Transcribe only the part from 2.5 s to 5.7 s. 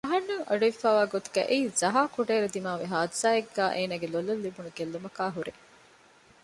ދިމާވި ޙާދިޘާއެއްގައި އޭނާގެ ލޮލަށް ލިބުނު ގެއްލުމަކާއި ހުރޭ